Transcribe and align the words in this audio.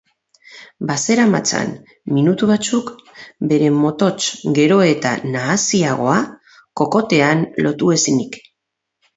Bazeramatzan 0.91 1.67
minutu 2.15 2.49
batzuk 2.53 2.89
bere 3.53 3.69
motots 3.83 4.31
gero 4.61 4.81
eta 4.95 5.13
nahasiagoa 5.37 6.19
kokotean 6.83 7.47
lotu 7.69 7.97
ezinik. 7.99 8.45